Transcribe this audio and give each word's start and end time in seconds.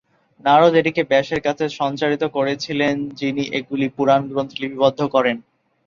নারদ 0.45 0.73
এটিকে 0.75 1.01
ব্যাসের 1.03 1.41
কাছে 1.41 1.65
সঞ্চারিত 1.79 2.23
করেছিলেন, 2.35 2.95
যিনি 3.19 3.43
এগুলি 3.57 3.87
পুরাণ 3.95 4.21
গ্রন্থে 4.29 4.57
লিপিবদ্ধ 4.61 4.99
করেন। 5.15 5.37